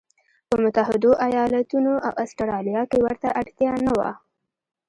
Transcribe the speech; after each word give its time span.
په 0.47 0.55
متحدو 0.63 1.11
ایالتونو 1.27 1.93
او 2.07 2.11
اسټرالیا 2.23 2.81
کې 2.91 2.99
ورته 3.05 3.27
اړتیا 3.39 3.73
نه 3.85 3.91
وه. 3.97 4.09